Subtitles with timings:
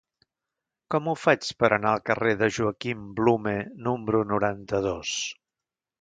[0.93, 3.55] Com ho faig per anar al carrer de Joaquim Blume
[3.89, 5.13] número noranta-dos?